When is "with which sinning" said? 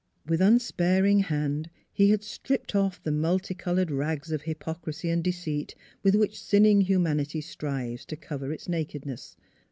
6.01-6.81